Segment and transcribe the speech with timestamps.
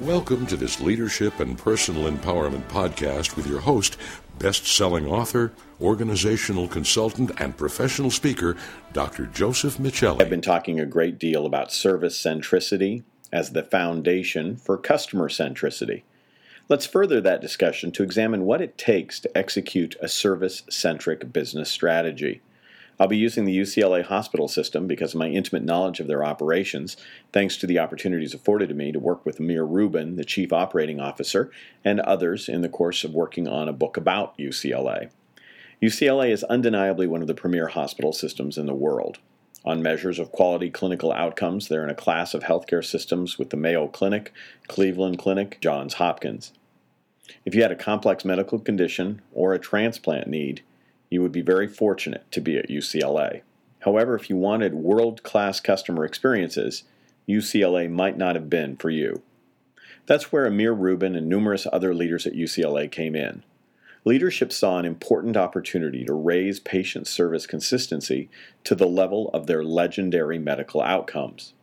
[0.00, 3.96] Welcome to this leadership and personal empowerment podcast with your host,
[4.38, 8.58] best selling author, organizational consultant, and professional speaker,
[8.92, 9.24] Dr.
[9.24, 10.20] Joseph Michelli.
[10.20, 16.02] I've been talking a great deal about service centricity as the foundation for customer centricity.
[16.68, 21.70] Let's further that discussion to examine what it takes to execute a service centric business
[21.70, 22.42] strategy.
[22.98, 26.96] I'll be using the UCLA hospital system because of my intimate knowledge of their operations,
[27.32, 30.98] thanks to the opportunities afforded to me to work with Amir Rubin, the Chief Operating
[30.98, 31.50] Officer,
[31.84, 35.10] and others in the course of working on a book about UCLA.
[35.82, 39.18] UCLA is undeniably one of the premier hospital systems in the world.
[39.66, 43.56] On measures of quality clinical outcomes, they're in a class of healthcare systems with the
[43.56, 44.32] Mayo Clinic,
[44.68, 46.52] Cleveland Clinic, Johns Hopkins.
[47.44, 50.62] If you had a complex medical condition or a transplant need,
[51.16, 53.40] you would be very fortunate to be at UCLA.
[53.80, 56.84] However, if you wanted world class customer experiences,
[57.26, 59.22] UCLA might not have been for you.
[60.04, 63.44] That's where Amir Rubin and numerous other leaders at UCLA came in.
[64.04, 68.28] Leadership saw an important opportunity to raise patient service consistency
[68.64, 71.54] to the level of their legendary medical outcomes.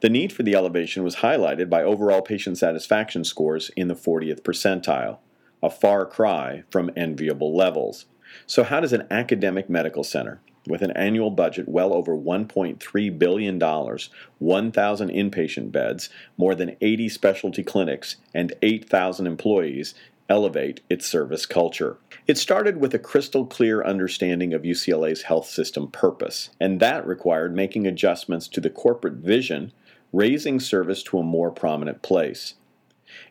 [0.00, 4.40] The need for the elevation was highlighted by overall patient satisfaction scores in the 40th
[4.40, 5.18] percentile,
[5.62, 8.06] a far cry from enviable levels.
[8.46, 13.58] So, how does an academic medical center with an annual budget well over $1.3 billion,
[13.58, 19.94] 1,000 inpatient beds, more than 80 specialty clinics, and 8,000 employees
[20.28, 21.96] elevate its service culture.
[22.26, 27.54] It started with a crystal clear understanding of UCLA's health system purpose, and that required
[27.54, 29.72] making adjustments to the corporate vision,
[30.12, 32.54] raising service to a more prominent place.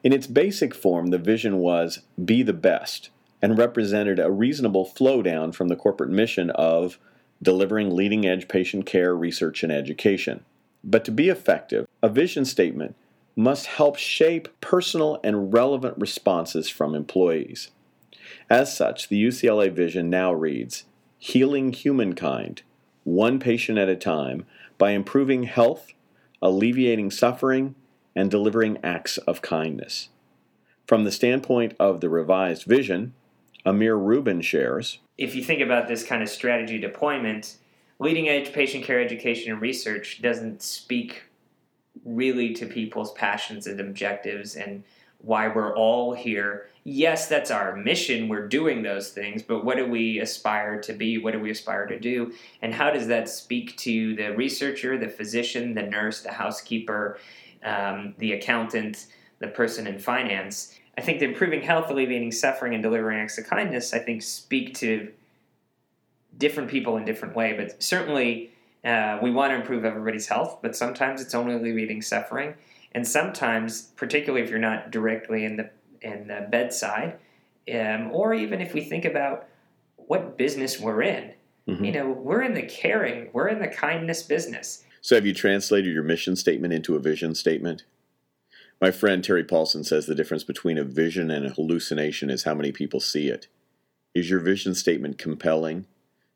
[0.04, 3.12] In its basic form, the vision was be the best
[3.42, 7.00] and represented a reasonable flow down from the corporate mission of
[7.42, 10.44] delivering leading edge patient care, research, and education.
[10.84, 12.96] But to be effective, a vision statement
[13.36, 17.72] must help shape personal and relevant responses from employees.
[18.50, 20.86] As such, the UCLA vision now reads
[21.18, 22.64] Healing humankind,
[23.04, 24.46] one patient at a time,
[24.78, 25.94] by improving health,
[26.42, 27.76] alleviating suffering,
[28.16, 30.10] and delivering acts of kindness.
[30.86, 33.14] From the standpoint of the revised vision,
[33.66, 35.00] Amir Rubin shares.
[35.18, 37.58] If you think about this kind of strategy deployment,
[38.00, 41.24] leading edge patient care education and research doesn't speak
[42.06, 44.84] really to people's passions and objectives and
[45.20, 46.70] why we're all here.
[46.86, 48.30] Yes, that's our mission.
[48.30, 51.18] We're doing those things, but what do we aspire to be?
[51.18, 52.34] What do we aspire to do?
[52.62, 57.20] And how does that speak to the researcher, the physician, the nurse, the housekeeper,
[57.64, 59.08] um, the accountant,
[59.40, 60.74] the person in finance?
[61.00, 64.74] I think the improving health, alleviating suffering, and delivering acts of kindness, I think, speak
[64.80, 65.10] to
[66.38, 67.54] different people in different way.
[67.54, 68.52] But certainly,
[68.84, 72.54] uh, we want to improve everybody's health, but sometimes it's only alleviating suffering,
[72.92, 75.70] and sometimes, particularly if you're not directly in the
[76.02, 77.18] in the bedside,
[77.74, 79.48] um, or even if we think about
[79.96, 81.32] what business we're in,
[81.66, 81.82] mm-hmm.
[81.82, 84.84] you know, we're in the caring, we're in the kindness business.
[85.00, 87.86] So, have you translated your mission statement into a vision statement?
[88.82, 92.54] My friend Terry Paulson says the difference between a vision and a hallucination is how
[92.54, 93.48] many people see it.
[94.16, 95.86] Is your vision statement compelling?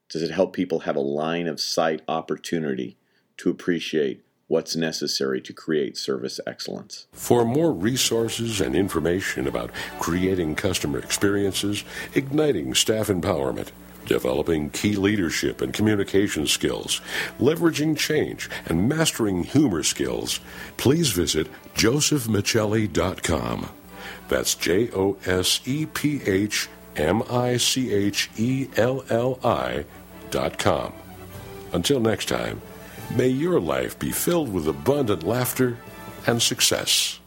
[0.10, 2.98] Does it help people have a line of sight opportunity
[3.38, 7.08] to appreciate what's necessary to create service excellence?
[7.14, 13.70] For more resources and information about creating customer experiences, igniting staff empowerment,
[14.06, 17.02] developing key leadership and communication skills,
[17.40, 20.40] leveraging change, and mastering humor skills,
[20.78, 23.70] please visit josephmichelli.com.
[24.30, 29.86] That's J O S E P H M I C H E L L I
[30.32, 30.94] dot com.
[31.72, 32.62] Until next time,
[33.16, 35.78] may your life be filled with abundant laughter
[36.26, 37.20] and success.